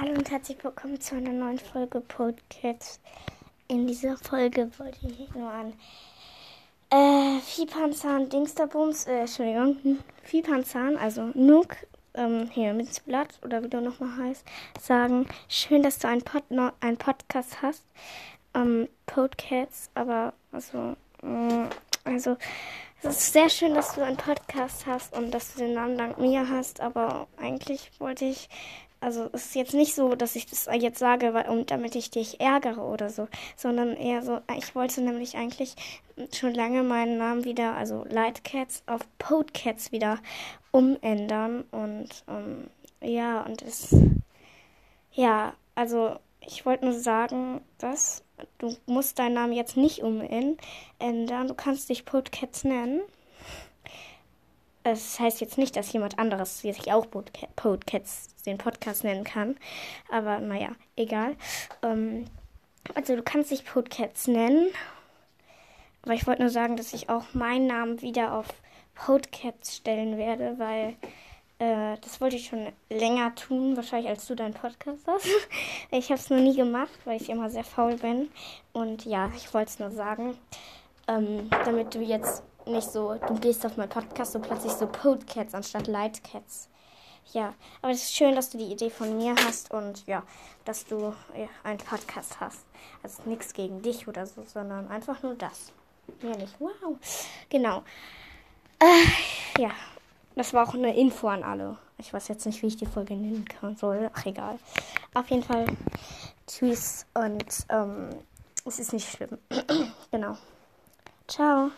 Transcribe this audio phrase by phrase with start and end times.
[0.00, 3.00] Hallo und herzlich willkommen zu einer neuen Folge Podcast.
[3.66, 5.72] In dieser Folge wollte ich nur an
[6.90, 11.78] äh, Viehpanzahn Dingsterbums, äh, Entschuldigung, Viehpanzahn, also Nook,
[12.14, 14.46] ähm, hier mit Blatt oder wie du nochmal heißt,
[14.80, 16.44] sagen, schön, dass du einen, Pod
[16.78, 17.84] einen Podcast hast,
[18.54, 20.94] ähm, Podcasts, aber also,
[21.24, 21.66] äh,
[22.08, 22.36] also,
[23.02, 26.18] es ist sehr schön, dass du einen Podcast hast und dass du den Namen dank
[26.18, 28.48] mir hast, aber eigentlich wollte ich
[29.00, 32.10] also es ist jetzt nicht so, dass ich das jetzt sage, weil, um, damit ich
[32.10, 35.76] dich ärgere oder so, sondern eher so, ich wollte nämlich eigentlich
[36.34, 40.18] schon lange meinen Namen wieder, also Lightcats auf Podcats wieder
[40.72, 42.68] umändern und ähm,
[43.00, 43.94] ja, und es,
[45.12, 48.24] ja, also ich wollte nur sagen, dass
[48.58, 53.00] du musst deinen Namen jetzt nicht umändern, du kannst dich Podcats nennen
[54.88, 59.56] das heißt jetzt nicht, dass jemand anderes sich auch Podcats den Podcast nennen kann.
[60.10, 61.36] Aber naja, egal.
[61.82, 62.24] Ähm,
[62.94, 64.68] also du kannst dich Podcats nennen.
[66.02, 68.46] Aber ich wollte nur sagen, dass ich auch meinen Namen wieder auf
[68.94, 70.96] Podcats stellen werde, weil
[71.58, 75.26] äh, das wollte ich schon länger tun, wahrscheinlich als du deinen Podcast hast.
[75.90, 78.30] ich habe es noch nie gemacht, weil ich immer sehr faul bin.
[78.72, 80.38] Und ja, ich wollte es nur sagen,
[81.08, 85.54] ähm, damit du jetzt nicht so, du gehst auf meinen Podcast und plötzlich so Podcats
[85.54, 86.68] anstatt Lightcats.
[87.32, 90.22] Ja, aber es ist schön, dass du die Idee von mir hast und ja,
[90.64, 92.64] dass du ja, einen Podcast hast.
[93.02, 95.72] Also nichts gegen dich oder so, sondern einfach nur das.
[96.22, 96.54] Mehr nicht.
[96.58, 96.96] Wow.
[97.50, 97.82] Genau.
[98.78, 99.72] Äh, ja,
[100.38, 101.76] das war auch eine Info an alle.
[101.98, 104.08] Ich weiß jetzt nicht, wie ich die Folge nennen kann soll.
[104.14, 104.58] Ach, egal.
[105.12, 105.66] Auf jeden Fall
[106.46, 108.10] tschüss und ähm,
[108.64, 109.36] es ist nicht schlimm.
[110.12, 110.36] genau.
[111.26, 111.72] Ciao.